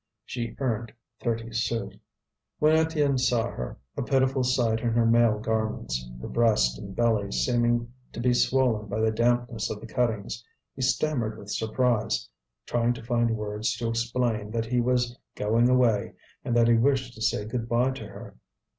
[0.25, 1.93] She earned thirty sous.
[2.57, 7.31] When Étienne saw her, a pitiful sight in her male garments her breast and belly
[7.31, 10.43] seeming to be swollen by the dampness of the cuttings
[10.75, 12.27] he stammered with surprise,
[12.65, 16.13] trying to find words to explain that he was going away
[16.43, 18.33] and that he wished to say good bye to her.